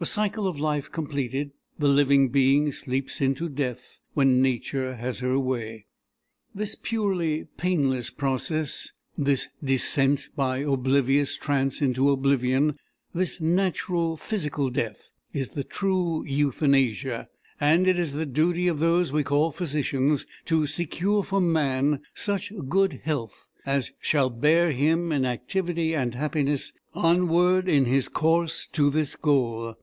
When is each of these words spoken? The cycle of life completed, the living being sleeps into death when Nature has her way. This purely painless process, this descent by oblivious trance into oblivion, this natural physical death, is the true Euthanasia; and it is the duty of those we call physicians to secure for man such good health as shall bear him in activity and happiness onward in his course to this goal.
The 0.00 0.06
cycle 0.06 0.46
of 0.46 0.60
life 0.60 0.92
completed, 0.92 1.50
the 1.76 1.88
living 1.88 2.28
being 2.28 2.70
sleeps 2.70 3.20
into 3.20 3.48
death 3.48 3.98
when 4.14 4.40
Nature 4.40 4.94
has 4.94 5.18
her 5.18 5.40
way. 5.40 5.86
This 6.54 6.76
purely 6.80 7.48
painless 7.56 8.08
process, 8.10 8.92
this 9.16 9.48
descent 9.60 10.28
by 10.36 10.58
oblivious 10.58 11.36
trance 11.36 11.82
into 11.82 12.10
oblivion, 12.12 12.78
this 13.12 13.40
natural 13.40 14.16
physical 14.16 14.70
death, 14.70 15.10
is 15.32 15.48
the 15.48 15.64
true 15.64 16.24
Euthanasia; 16.28 17.26
and 17.60 17.88
it 17.88 17.98
is 17.98 18.12
the 18.12 18.24
duty 18.24 18.68
of 18.68 18.78
those 18.78 19.10
we 19.12 19.24
call 19.24 19.50
physicians 19.50 20.26
to 20.44 20.68
secure 20.68 21.24
for 21.24 21.40
man 21.40 22.02
such 22.14 22.52
good 22.68 23.00
health 23.02 23.48
as 23.66 23.90
shall 24.00 24.30
bear 24.30 24.70
him 24.70 25.10
in 25.10 25.26
activity 25.26 25.92
and 25.92 26.14
happiness 26.14 26.72
onward 26.94 27.68
in 27.68 27.84
his 27.86 28.08
course 28.08 28.68
to 28.70 28.90
this 28.90 29.16
goal. 29.16 29.74